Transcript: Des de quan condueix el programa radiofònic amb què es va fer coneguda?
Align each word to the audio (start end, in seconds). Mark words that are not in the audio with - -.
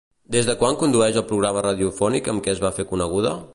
Des 0.35 0.45
de 0.47 0.55
quan 0.61 0.77
condueix 0.83 1.19
el 1.21 1.25
programa 1.33 1.63
radiofònic 1.67 2.33
amb 2.35 2.47
què 2.47 2.55
es 2.57 2.65
va 2.67 2.75
fer 2.79 2.89
coneguda? 2.95 3.39